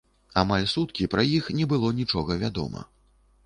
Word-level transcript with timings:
Амаль 0.43 0.65
суткі 0.71 1.09
пра 1.15 1.27
іх 1.37 1.51
не 1.59 1.69
было 1.73 1.95
нічога 2.03 2.41
вядома. 2.45 2.87